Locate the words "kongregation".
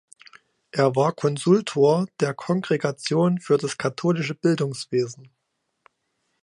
2.33-3.37